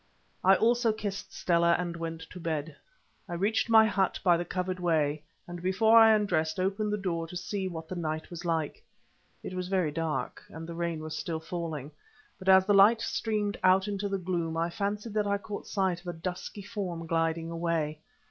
I 0.43 0.55
also 0.55 0.91
kissed 0.91 1.31
Stella 1.31 1.75
and 1.77 1.95
went 1.95 2.21
to 2.31 2.39
bed. 2.39 2.75
I 3.29 3.35
reached 3.35 3.69
my 3.69 3.85
hut 3.85 4.19
by 4.23 4.35
the 4.35 4.43
covered 4.43 4.79
way, 4.79 5.21
and 5.47 5.61
before 5.61 5.95
I 5.99 6.15
undressed 6.15 6.59
opened 6.59 6.91
the 6.91 6.97
door 6.97 7.27
to 7.27 7.35
see 7.37 7.67
what 7.67 7.87
the 7.87 7.93
night 7.93 8.31
was 8.31 8.43
like. 8.43 8.83
It 9.43 9.53
was 9.53 9.67
very 9.67 9.91
dark, 9.91 10.43
and 10.49 10.67
rain 10.67 11.01
was 11.03 11.15
still 11.15 11.39
falling, 11.39 11.91
but 12.39 12.49
as 12.49 12.65
the 12.65 12.73
light 12.73 12.99
streamed 13.01 13.59
out 13.63 13.87
into 13.87 14.09
the 14.09 14.17
gloom 14.17 14.57
I 14.57 14.71
fancied 14.71 15.13
that 15.13 15.27
I 15.27 15.37
caught 15.37 15.67
sight 15.67 16.01
of 16.01 16.07
a 16.07 16.13
dusky 16.17 16.63
form 16.63 17.05
gliding 17.05 17.51
away. 17.51 17.99